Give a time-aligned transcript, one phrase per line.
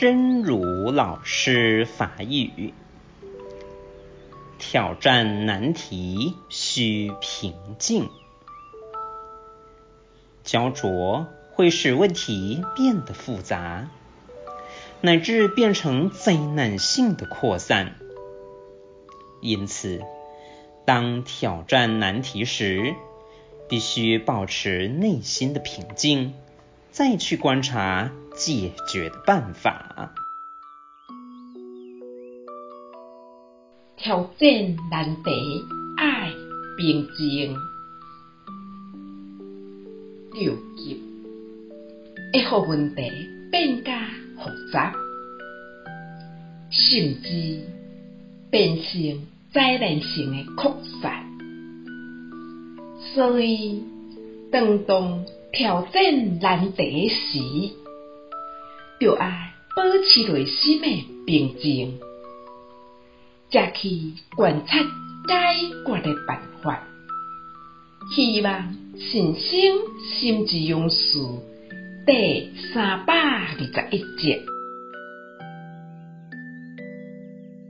[0.00, 2.72] 真如老师法语：
[4.58, 8.08] 挑战难题需平静，
[10.42, 13.90] 焦灼会使问题变得复杂，
[15.02, 17.96] 乃至变成灾难性的扩散。
[19.42, 20.00] 因此，
[20.86, 22.94] 当挑战难题时，
[23.68, 26.32] 必须保持内心的平静，
[26.90, 30.12] 再去观察解决的办法。
[33.96, 35.30] 挑战难题
[35.98, 36.32] 爱
[36.78, 37.54] 平静，
[40.32, 41.02] 六级
[42.32, 43.02] 会让问题
[43.50, 44.94] 变加复杂，
[46.70, 47.62] 甚至
[48.50, 51.26] 变成灾难性的扩散。
[53.14, 53.82] 所以，
[54.50, 57.38] 当当挑战难题时，
[59.00, 59.18] 就要
[59.74, 61.98] 保持内心的平静，
[63.50, 63.88] 才去
[64.36, 64.84] 观察解
[65.86, 66.86] 决的办法。
[68.14, 69.72] 希望信心
[70.12, 71.18] 心之勇士
[72.06, 74.36] 第三百二十一集。